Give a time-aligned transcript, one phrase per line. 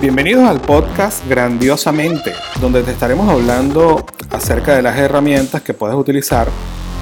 [0.00, 6.48] Bienvenidos al podcast Grandiosamente, donde te estaremos hablando acerca de las herramientas que puedes utilizar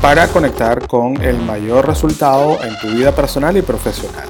[0.00, 4.28] para conectar con el mayor resultado en tu vida personal y profesional.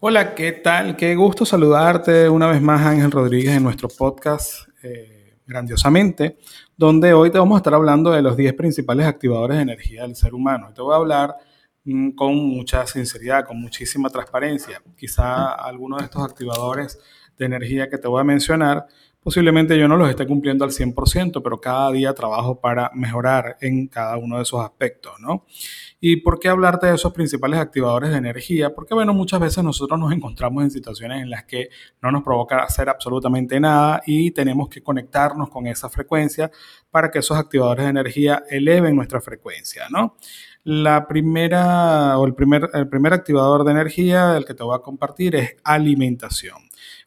[0.00, 0.94] Hola, ¿qué tal?
[0.94, 6.38] Qué gusto saludarte una vez más, Ángel Rodríguez, en nuestro podcast eh, Grandiosamente,
[6.76, 10.16] donde hoy te vamos a estar hablando de los 10 principales activadores de energía del
[10.16, 10.72] ser humano.
[10.74, 11.36] Te voy a hablar
[12.14, 14.82] con mucha sinceridad, con muchísima transparencia.
[14.96, 16.98] Quizá algunos de estos activadores
[17.38, 18.86] de energía que te voy a mencionar,
[19.26, 23.88] posiblemente yo no los esté cumpliendo al 100%, pero cada día trabajo para mejorar en
[23.88, 25.44] cada uno de esos aspectos, ¿no?
[25.98, 28.72] ¿Y por qué hablarte de esos principales activadores de energía?
[28.72, 31.70] Porque, bueno, muchas veces nosotros nos encontramos en situaciones en las que
[32.00, 36.52] no nos provoca hacer absolutamente nada y tenemos que conectarnos con esa frecuencia
[36.92, 40.14] para que esos activadores de energía eleven nuestra frecuencia, ¿no?
[40.62, 44.82] La primera o el primer, el primer activador de energía del que te voy a
[44.82, 46.58] compartir es alimentación.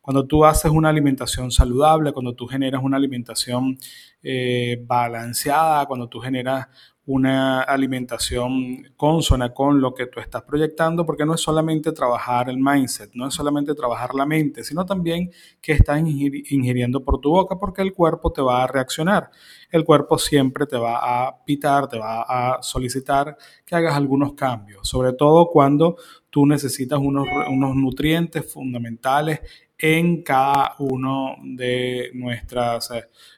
[0.09, 3.77] Cuando tú haces una alimentación saludable, cuando tú generas una alimentación
[4.23, 6.67] eh, balanceada, cuando tú generas
[7.05, 12.57] una alimentación consona con lo que tú estás proyectando, porque no es solamente trabajar el
[12.57, 15.29] mindset, no es solamente trabajar la mente, sino también
[15.61, 19.29] que estás ingiriendo por tu boca, porque el cuerpo te va a reaccionar.
[19.69, 24.89] El cuerpo siempre te va a pitar, te va a solicitar que hagas algunos cambios,
[24.89, 25.97] sobre todo cuando
[26.31, 29.41] tú necesitas unos, unos nutrientes fundamentales
[29.79, 32.91] en cada uno de nuestras,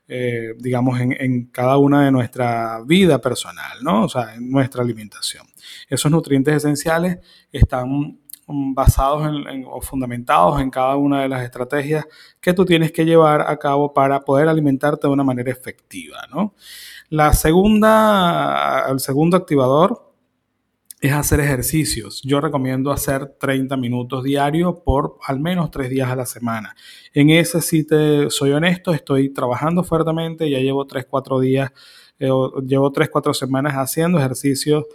[0.07, 4.05] eh, digamos, en, cada una de nuestra vida personal, ¿no?
[4.05, 5.45] O sea, en nuestra alimentación.
[5.87, 7.19] Esos nutrientes esenciales
[7.51, 12.05] están basados en, o fundamentados en cada una de las estrategias
[12.41, 16.55] que tú tienes que llevar a cabo para poder alimentarte de una manera efectiva, ¿no?
[17.09, 20.10] La segunda, el segundo activador
[21.01, 22.21] es hacer ejercicios.
[22.21, 26.75] Yo recomiendo hacer 30 minutos diarios por al menos tres días a la semana.
[27.11, 31.71] En ese, si te soy honesto, estoy trabajando fuertemente, ya llevo 3, 4 días,
[32.19, 32.29] eh,
[32.67, 34.85] llevo 3, 4 semanas haciendo ejercicios,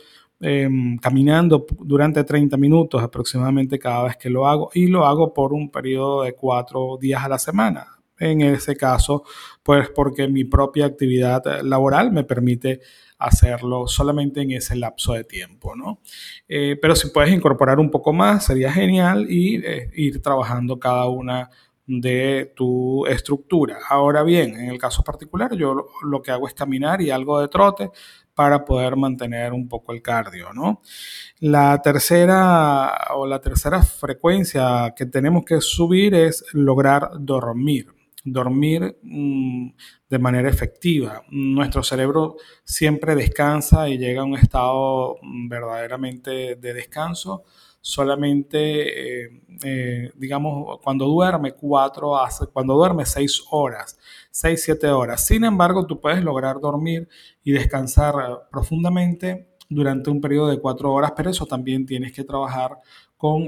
[0.40, 5.52] em, caminando durante 30 minutos aproximadamente cada vez que lo hago y lo hago por
[5.52, 7.96] un periodo de 4 días a la semana.
[8.18, 9.24] En ese caso,
[9.62, 12.80] pues porque mi propia actividad laboral me permite
[13.18, 16.00] hacerlo solamente en ese lapso de tiempo, ¿no?
[16.48, 21.08] Eh, pero si puedes incorporar un poco más, sería genial y eh, ir trabajando cada
[21.08, 21.50] una
[21.86, 23.78] de tu estructura.
[23.88, 27.48] Ahora bien, en el caso particular, yo lo, que hago es caminar y algo de
[27.48, 27.90] trote
[28.34, 30.82] para poder mantener un poco el cardio, ¿no?
[31.38, 37.95] La tercera o la tercera frecuencia que tenemos que subir es lograr dormir
[38.26, 39.68] dormir mm,
[40.10, 41.22] de manera efectiva.
[41.30, 47.44] Nuestro cerebro siempre descansa y llega a un estado mm, verdaderamente de descanso
[47.80, 52.14] solamente, eh, eh, digamos, cuando duerme cuatro,
[52.52, 53.96] cuando duerme seis horas,
[54.28, 55.24] seis, siete horas.
[55.24, 57.08] Sin embargo, tú puedes lograr dormir
[57.44, 62.78] y descansar profundamente durante un periodo de cuatro horas, pero eso también tienes que trabajar
[63.16, 63.42] con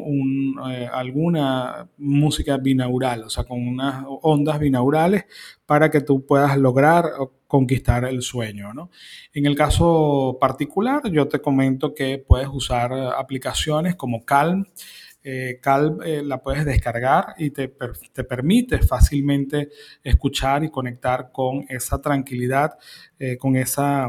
[0.71, 5.27] eh, alguna música binaural, o sea, con unas ondas binaurales
[5.67, 7.05] para que tú puedas lograr
[7.47, 8.73] conquistar el sueño.
[8.73, 8.91] ¿no?
[9.33, 14.67] En el caso particular, yo te comento que puedes usar aplicaciones como Calm.
[15.23, 15.61] Eh,
[16.05, 17.75] eh, la puedes descargar y te,
[18.12, 19.69] te, permite fácilmente
[20.03, 22.79] escuchar y conectar con esa tranquilidad,
[23.39, 24.09] con esa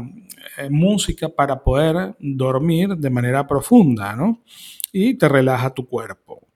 [0.70, 4.14] música para poder dormir de manera profunda.
[4.14, 4.42] ¿no?
[4.92, 6.48] y te relaja tu cuerpo.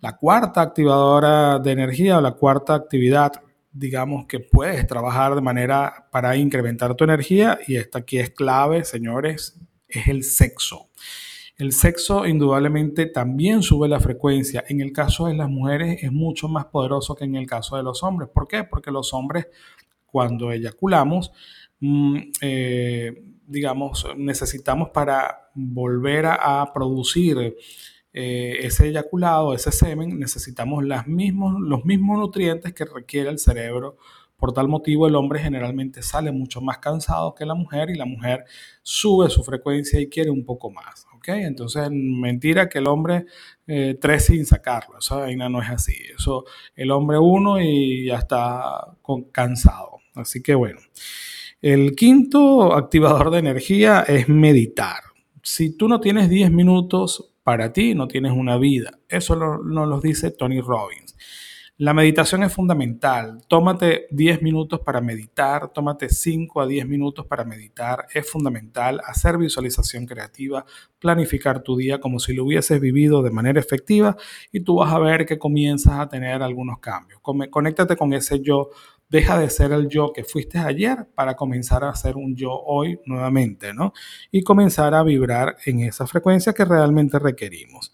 [0.00, 3.32] La cuarta activadora de energía o la cuarta actividad,
[3.70, 8.84] digamos que puedes trabajar de manera para incrementar tu energía y esta aquí es clave,
[8.84, 9.58] señores,
[9.88, 10.88] es el sexo.
[11.62, 14.64] El sexo indudablemente también sube la frecuencia.
[14.68, 17.84] En el caso de las mujeres es mucho más poderoso que en el caso de
[17.84, 18.28] los hombres.
[18.30, 18.64] ¿Por qué?
[18.64, 19.46] Porque los hombres
[20.04, 21.30] cuando eyaculamos,
[21.78, 23.12] mm, eh,
[23.46, 27.56] digamos, necesitamos para volver a, producir
[28.12, 33.98] eh, ese eyaculado, ese semen, necesitamos los mismos nutrientes que requiere el cerebro.
[34.36, 38.04] Por tal motivo, el hombre generalmente sale mucho más cansado que la mujer y la
[38.04, 38.46] mujer
[38.82, 41.06] sube su frecuencia y quiere un poco más.
[41.26, 43.26] Entonces, mentira que el hombre
[43.66, 44.98] eh, tres sin sacarlo.
[44.98, 45.96] Eso no es así.
[46.16, 48.96] Eso, el hombre uno y ya está
[49.32, 49.98] cansado.
[50.14, 50.80] Así que bueno.
[51.60, 55.02] El quinto activador de energía es meditar.
[55.44, 58.98] Si tú no tienes 10 minutos para ti, no tienes una vida.
[59.08, 61.16] Eso nos lo dice Tony Robbins.
[61.78, 63.38] La meditación es fundamental.
[63.48, 68.06] Tómate 10 minutos para meditar, tómate 5 a 10 minutos para meditar.
[68.12, 70.66] Es fundamental hacer visualización creativa,
[70.98, 74.16] planificar tu día como si lo hubieses vivido de manera efectiva
[74.52, 77.20] y tú vas a ver que comienzas a tener algunos cambios.
[77.22, 78.68] Conéctate con ese yo
[79.08, 83.00] deja de ser el yo que fuiste ayer para comenzar a ser un yo hoy
[83.06, 83.94] nuevamente, ¿no?
[84.30, 87.92] Y comenzar a vibrar en esa frecuencia que realmente requerimos.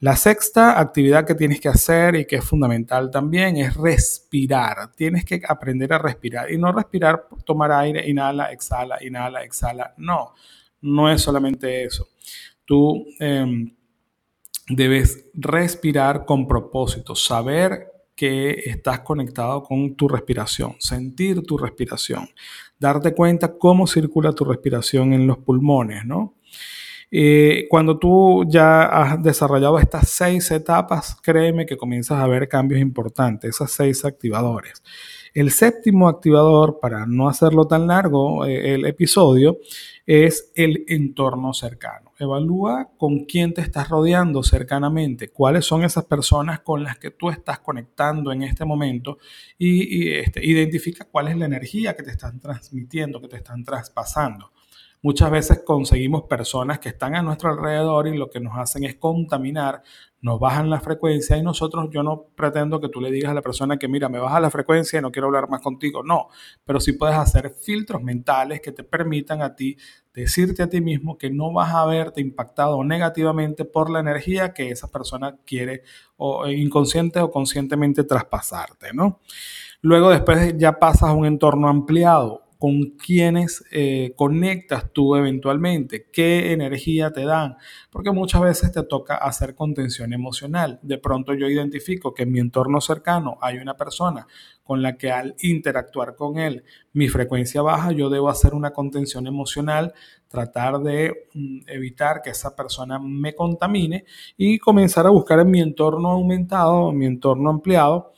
[0.00, 4.92] La sexta actividad que tienes que hacer y que es fundamental también es respirar.
[4.94, 9.94] Tienes que aprender a respirar y no respirar, tomar aire, inhala, exhala, inhala, exhala.
[9.96, 10.34] No,
[10.82, 12.06] no es solamente eso.
[12.64, 13.74] Tú em,
[14.68, 22.28] debes respirar con propósito, saber que estás conectado con tu respiración, sentir tu respiración,
[22.78, 26.34] darte cuenta cómo circula tu respiración en los pulmones, ¿no?
[27.10, 32.80] Eh, cuando tú ya has desarrollado estas seis etapas, créeme que comienzas a ver cambios
[32.80, 34.82] importantes, esas seis activadores.
[35.32, 39.58] El séptimo activador, para no hacerlo tan largo eh, el episodio,
[40.06, 42.12] es el entorno cercano.
[42.18, 47.30] Evalúa con quién te estás rodeando cercanamente, cuáles son esas personas con las que tú
[47.30, 49.18] estás conectando en este momento
[49.56, 54.50] y, este, identifica cuál es la energía que te están transmitiendo, que te están traspasando.
[55.00, 58.96] Muchas veces conseguimos personas que están a nuestro alrededor y lo que nos hacen es
[58.96, 59.82] contaminar,
[60.20, 63.42] nos bajan la frecuencia y nosotros, yo no pretendo que tú le digas a la
[63.42, 66.28] persona que mira, me baja la frecuencia y no quiero hablar más contigo, no,
[66.64, 69.76] pero sí puedes hacer filtros mentales que te permitan a ti
[70.12, 74.70] decirte a ti mismo que no vas a verte impactado negativamente por la energía que
[74.70, 75.84] esa persona quiere
[76.16, 79.20] o inconsciente o conscientemente traspasarte, ¿no?
[79.80, 86.52] Luego después ya pasas a un entorno ampliado con quienes eh, conectas tú eventualmente, qué
[86.52, 87.56] energía te dan,
[87.88, 90.80] porque muchas veces te toca hacer contención emocional.
[90.82, 94.26] De pronto yo identifico que en mi entorno cercano hay una persona
[94.64, 99.26] con la que al interactuar con él mi frecuencia baja, yo debo hacer una contención
[99.28, 99.94] emocional,
[100.26, 104.04] tratar de mm, evitar que esa persona me contamine
[104.36, 108.12] y comenzar a buscar en mi entorno aumentado, en mi entorno ampliado,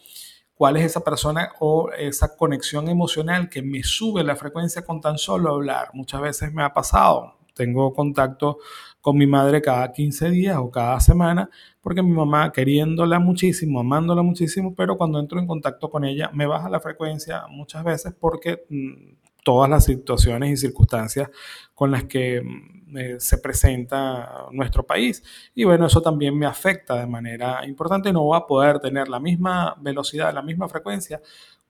[0.60, 5.16] cuál es esa persona o esa conexión emocional que me sube la frecuencia con tan
[5.16, 5.88] solo hablar.
[5.94, 8.58] Muchas veces me ha pasado, tengo contacto
[9.00, 11.48] con mi madre cada 15 días o cada semana,
[11.80, 16.44] porque mi mamá queriéndola muchísimo, amándola muchísimo, pero cuando entro en contacto con ella me
[16.44, 21.30] baja la frecuencia muchas veces porque mm, todas las situaciones y circunstancias
[21.74, 25.22] con las que mm, eh, se presenta nuestro país.
[25.54, 28.12] Y bueno, eso también me afecta de manera importante.
[28.12, 31.20] No voy a poder tener la misma velocidad, la misma frecuencia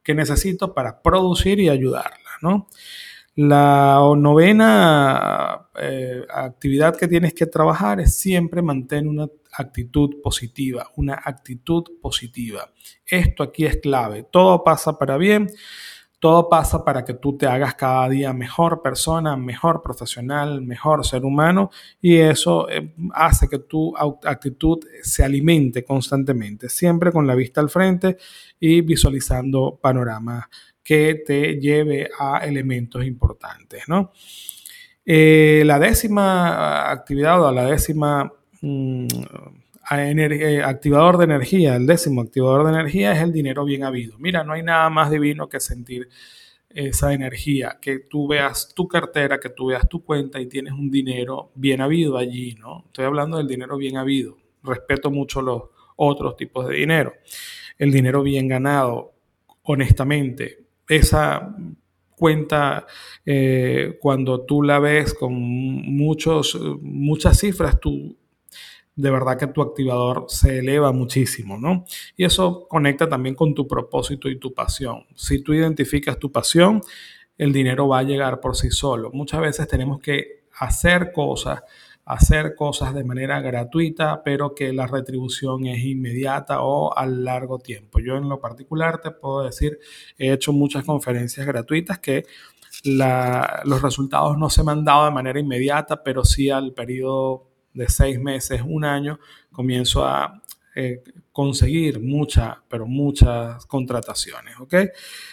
[0.02, 2.68] que necesito para producir y ayudarla, ¿no?
[3.36, 11.20] La novena eh, actividad que tienes que trabajar es siempre mantener una actitud positiva, una
[11.24, 12.70] actitud positiva.
[13.06, 14.26] Esto aquí es clave.
[14.30, 15.48] Todo pasa para bien.
[16.20, 21.24] Todo pasa para que tú te hagas cada día mejor persona, mejor profesional, mejor ser
[21.24, 27.62] humano y eso eh, hace que tu actitud se alimente constantemente, siempre con la vista
[27.62, 28.18] al frente
[28.60, 30.44] y visualizando panoramas
[30.84, 33.88] que te lleve a elementos importantes.
[33.88, 34.12] ¿no?
[35.06, 38.30] Eh, la décima actividad o la décima
[38.60, 39.06] mm,
[39.82, 44.18] activador de energía, el décimo activador de energía es el dinero bien habido.
[44.18, 46.08] Mira, no hay nada más divino que sentir
[46.68, 50.90] esa energía, que tú veas tu cartera, que tú veas tu cuenta y tienes un
[50.90, 52.84] dinero bien habido allí, ¿no?
[52.86, 54.36] Estoy hablando del dinero bien habido.
[54.62, 55.62] Respeto mucho los
[55.96, 57.14] otros tipos de dinero.
[57.76, 59.14] El dinero bien ganado,
[59.62, 61.56] honestamente, esa
[62.14, 62.86] cuenta
[63.24, 68.16] eh, cuando tú la ves con muchos, muchas cifras, tú
[69.00, 71.84] de verdad que tu activador se eleva muchísimo, ¿no?
[72.16, 75.06] Y eso conecta también con tu propósito y tu pasión.
[75.14, 76.80] Si tú identificas tu pasión,
[77.38, 79.10] el dinero va a llegar por sí solo.
[79.12, 81.62] Muchas veces tenemos que hacer cosas,
[82.04, 87.98] hacer cosas de manera gratuita, pero que la retribución es inmediata o a largo tiempo.
[88.00, 89.78] Yo en lo particular te puedo decir,
[90.18, 92.24] he hecho muchas conferencias gratuitas que
[92.84, 97.88] los resultados no se me han dado de manera inmediata, pero sí al periodo de
[97.88, 99.18] seis meses, un año,
[99.52, 100.42] comienzo a
[100.74, 104.74] eh, conseguir muchas, pero muchas contrataciones, ¿ok?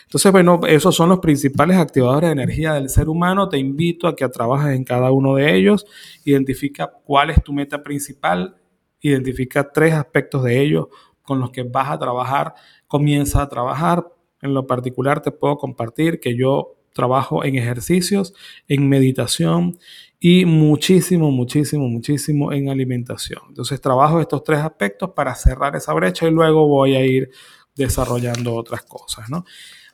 [0.04, 3.50] Entonces, bueno, esos son los principales activadores de energía del ser humano.
[3.50, 5.86] Te invito a que trabajes en cada uno de ellos,
[6.24, 8.56] identifica cuál es tu meta principal,
[9.02, 10.88] identifica tres aspectos de ellos
[11.22, 12.54] con los que vas a trabajar,
[12.88, 14.08] comienza a trabajar.
[14.42, 18.34] En lo particular te puedo compartir que yo trabajo en ejercicios,
[18.68, 19.78] en meditación
[20.20, 23.42] y muchísimo, muchísimo, muchísimo en alimentación.
[23.50, 27.30] Entonces trabajo estos tres aspectos para cerrar esa brecha y luego voy a ir
[27.76, 29.28] desarrollando otras cosas.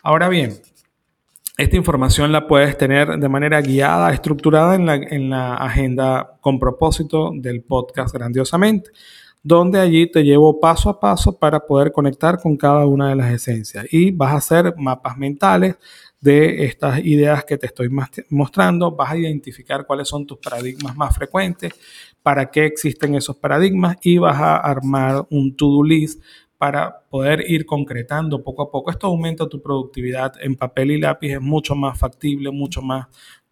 [0.02, 0.54] Ahora bien,
[1.58, 6.58] esta información la puedes tener de manera guiada, estructurada en la, en la agenda con
[6.58, 8.92] propósito del podcast Grandiosamente
[9.44, 13.32] donde allí te llevo paso a paso para poder conectar con cada una de las
[13.32, 15.76] esencias y vas a hacer mapas mentales
[16.24, 17.90] de estas ideas que te estoy
[18.30, 21.74] mostrando, vas a identificar cuáles son tus paradigmas más frecuentes,
[22.22, 26.24] para qué existen esos paradigmas y vas a armar un to-do list
[26.58, 28.90] para poder ir concretando poco a poco.
[28.90, 33.08] Esto aumenta tu productividad en papel y lápiz, es mucho más factible, mucho más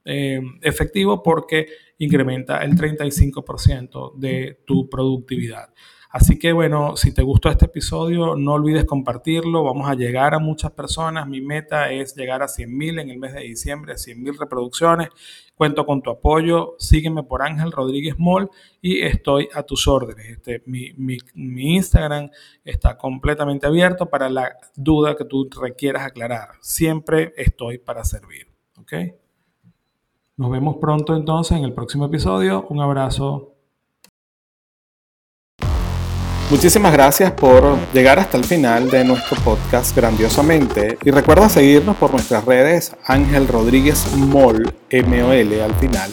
[0.06, 5.74] eh, efectivo porque incrementa el 35% de tu productividad.
[6.12, 9.63] Así que bueno, si te gustó este episodio, no olvides compartirlo.
[9.63, 11.27] Vamos a llegar a muchas personas.
[11.27, 15.10] Mi meta es llegar a 100.000 en el mes de diciembre, 100.000 reproducciones.
[15.56, 16.75] Cuento con tu apoyo.
[16.80, 18.50] Sígueme por Ángel Rodríguez Moll
[18.82, 20.27] y estoy a tus órdenes.
[20.27, 22.30] Este, mi, mi Instagram
[22.65, 26.50] está completamente abierto para la duda que tú requieras aclarar.
[26.60, 28.51] Siempre estoy para servir.
[30.38, 32.65] Nos vemos pronto entonces en el próximo episodio.
[32.70, 33.50] Un abrazo.
[36.51, 42.12] Muchísimas gracias por llegar hasta el final de nuestro podcast grandiosamente y recuerda seguirnos por
[42.12, 46.12] nuestras redes Ángel Rodríguez Mol, M-O-L al final,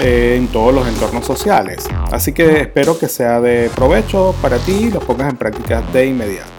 [0.00, 1.84] eh, en todos los entornos sociales.
[2.12, 6.06] Así que espero que sea de provecho para ti y lo pongas en práctica de
[6.06, 6.55] inmediato.